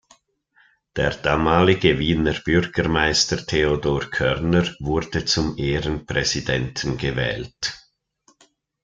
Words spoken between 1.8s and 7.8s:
Wiener Bürgermeister Theodor Körner wurde zum Ehrenpräsidenten gewählt.